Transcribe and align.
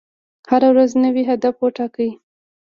هره 0.49 0.67
ورځ 0.73 0.91
نوی 1.03 1.23
هدف 1.31 1.55
وټاکئ. 1.63 2.09